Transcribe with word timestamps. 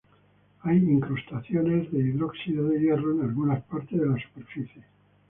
Hay 0.61 0.77
incrustaciones 0.77 1.91
de 1.91 1.99
hidróxido 1.99 2.69
de 2.69 2.79
hierro 2.79 3.11
en 3.11 3.21
algunas 3.21 3.63
partes 3.65 4.01
de 4.01 4.07
la 4.07 4.17
superficie. 4.17 4.81